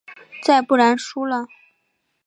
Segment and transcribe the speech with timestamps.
[0.43, 1.45] 再不然输了？